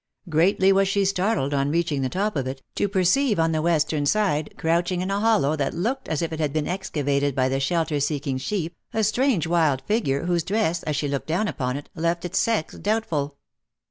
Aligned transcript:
Greatly 0.29 0.71
was 0.73 0.87
she 0.87 1.05
startled 1.05 1.53
on 1.53 1.69
reaching 1.69 2.01
the 2.01 2.09
top 2.09 2.35
of 2.35 2.47
it, 2.47 2.63
to 2.73 2.89
perceive 2.89 3.39
on 3.39 3.51
the 3.51 3.61
western 3.61 4.03
side, 4.07 4.51
crouching' 4.57 4.99
% 4.99 5.03
in 5.03 5.11
a 5.11 5.19
hol.'ow 5.19 5.55
that 5.55 5.75
looked 5.75 6.09
as 6.09 6.23
if 6.23 6.33
it 6.33 6.39
had 6.39 6.51
been 6.51 6.67
excavated 6.67 7.35
by 7.35 7.47
the 7.47 7.59
shelter 7.59 7.99
seeking 7.99 8.39
sheep, 8.39 8.75
a 8.95 9.03
strange 9.03 9.45
wild 9.45 9.83
figure, 9.83 10.25
whose 10.25 10.41
dress, 10.41 10.81
as 10.85 10.95
she 10.95 11.07
looked 11.07 11.27
down 11.27 11.47
upon 11.47 11.77
it, 11.77 11.87
left 11.93 12.25
its 12.25 12.39
sex 12.39 12.73
doubtful. 12.79 13.37